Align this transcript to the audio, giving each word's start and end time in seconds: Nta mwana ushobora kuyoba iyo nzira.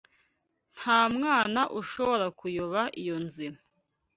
Nta 0.77 0.99
mwana 1.15 1.61
ushobora 1.79 2.25
kuyoba 2.39 2.81
iyo 3.01 3.15
nzira. 3.25 3.57